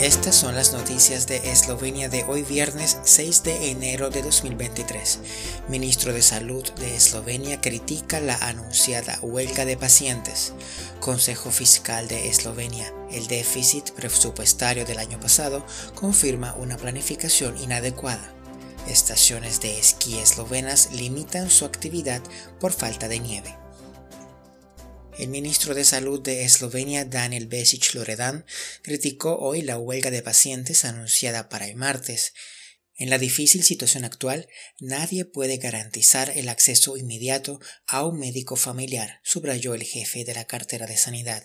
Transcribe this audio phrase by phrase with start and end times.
[0.00, 5.20] Estas son las noticias de Eslovenia de hoy viernes 6 de enero de 2023.
[5.68, 10.52] Ministro de Salud de Eslovenia critica la anunciada huelga de pacientes.
[10.98, 12.92] Consejo Fiscal de Eslovenia.
[13.12, 15.64] El déficit presupuestario del año pasado
[15.94, 18.32] confirma una planificación inadecuada.
[18.88, 22.20] Estaciones de esquí eslovenas limitan su actividad
[22.58, 23.63] por falta de nieve.
[25.16, 28.44] El ministro de Salud de Eslovenia, Daniel Besic Loredan,
[28.82, 32.34] criticó hoy la huelga de pacientes anunciada para el martes.
[32.96, 34.48] En la difícil situación actual,
[34.80, 40.46] nadie puede garantizar el acceso inmediato a un médico familiar, subrayó el jefe de la
[40.46, 41.44] cartera de Sanidad.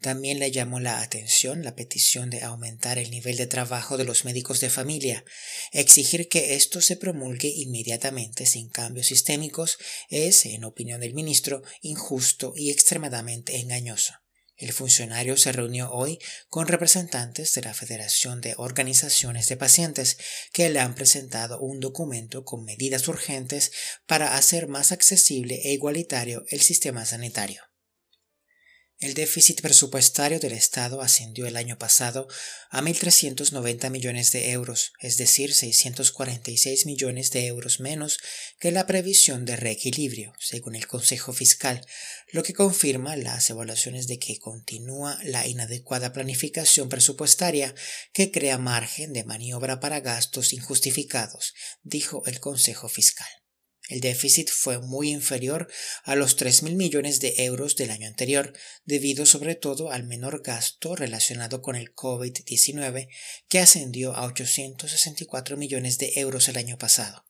[0.00, 4.24] También le llamó la atención la petición de aumentar el nivel de trabajo de los
[4.24, 5.24] médicos de familia.
[5.72, 9.78] Exigir que esto se promulgue inmediatamente sin cambios sistémicos
[10.08, 14.14] es, en opinión del ministro, injusto y extremadamente engañoso.
[14.56, 20.16] El funcionario se reunió hoy con representantes de la Federación de Organizaciones de Pacientes
[20.52, 23.72] que le han presentado un documento con medidas urgentes
[24.06, 27.62] para hacer más accesible e igualitario el sistema sanitario.
[29.00, 32.26] El déficit presupuestario del Estado ascendió el año pasado
[32.68, 38.18] a 1.390 millones de euros, es decir, 646 millones de euros menos
[38.58, 41.86] que la previsión de reequilibrio, según el Consejo Fiscal,
[42.32, 47.76] lo que confirma las evaluaciones de que continúa la inadecuada planificación presupuestaria
[48.12, 51.54] que crea margen de maniobra para gastos injustificados,
[51.84, 53.28] dijo el Consejo Fiscal.
[53.88, 55.68] El déficit fue muy inferior
[56.04, 58.52] a los 3.000 millones de euros del año anterior,
[58.84, 63.08] debido sobre todo al menor gasto relacionado con el COVID-19,
[63.48, 67.27] que ascendió a 864 millones de euros el año pasado.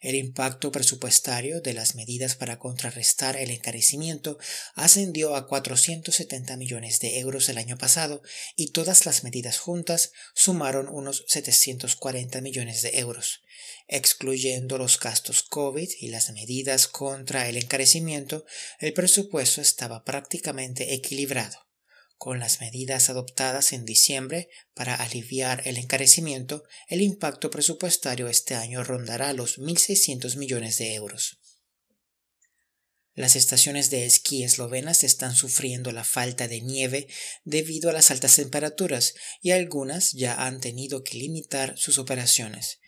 [0.00, 4.38] El impacto presupuestario de las medidas para contrarrestar el encarecimiento
[4.74, 8.22] ascendió a 470 millones de euros el año pasado
[8.56, 13.42] y todas las medidas juntas sumaron unos 740 millones de euros.
[13.88, 18.46] Excluyendo los gastos COVID y las medidas contra el encarecimiento,
[18.78, 21.69] el presupuesto estaba prácticamente equilibrado.
[22.20, 28.84] Con las medidas adoptadas en diciembre para aliviar el encarecimiento, el impacto presupuestario este año
[28.84, 31.40] rondará los 1.600 millones de euros.
[33.14, 37.08] Las estaciones de esquí eslovenas están sufriendo la falta de nieve
[37.44, 42.80] debido a las altas temperaturas y algunas ya han tenido que limitar sus operaciones.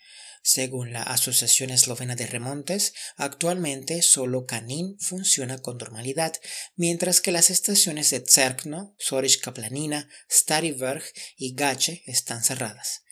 [0.45, 6.33] Según la Asociación Eslovena de Remontes, actualmente solo Canin funciona con normalidad,
[6.75, 11.01] mientras que las estaciones de Cerkno, Soriška Planina, Stari Vrh
[11.37, 13.03] y Gache están cerradas.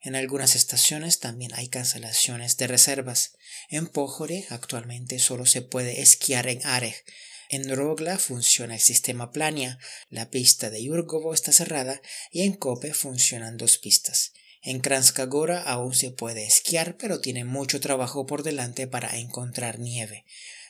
[0.00, 3.36] En algunas estaciones también hay cancelaciones de reservas.
[3.68, 7.04] En Pohore actualmente solo se puede esquiar en Arej.
[7.50, 9.78] En Rogla funciona el sistema Plania,
[10.08, 12.00] la pista de Yurgovo está cerrada
[12.32, 14.32] y en Kope funcionan dos pistas.
[14.62, 20.26] En Kranskagora aún se puede esquiar, pero tiene mucho trabajo por delante para encontrar nieve.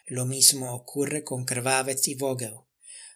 [0.06, 2.55] Lo mismo ocurre con Krvavec y Vogel.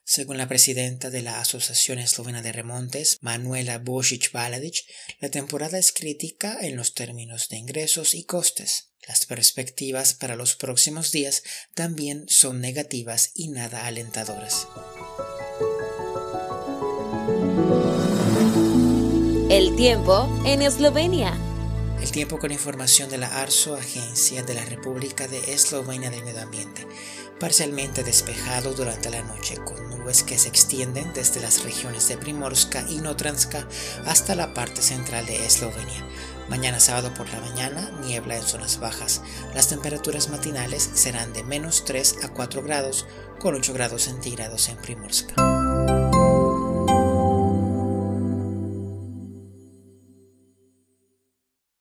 [0.06, 4.84] Según la presidenta de la Asociación Eslovena de Remontes, Manuela Bosic Baladic,
[5.18, 8.90] la temporada es crítica en los términos de ingresos y costes.
[9.08, 11.42] Las perspectivas para los próximos días
[11.74, 14.66] también son negativas y nada alentadoras.
[19.54, 21.32] El tiempo en Eslovenia.
[22.02, 26.42] El tiempo con información de la ARSO, Agencia de la República de Eslovenia del Medio
[26.42, 26.88] Ambiente.
[27.38, 32.84] Parcialmente despejado durante la noche, con nubes que se extienden desde las regiones de Primorska
[32.90, 33.68] y Notranska
[34.06, 36.04] hasta la parte central de Eslovenia.
[36.48, 39.22] Mañana sábado por la mañana, niebla en zonas bajas.
[39.54, 43.06] Las temperaturas matinales serán de menos 3 a 4 grados,
[43.38, 46.03] con 8 grados centígrados en Primorska.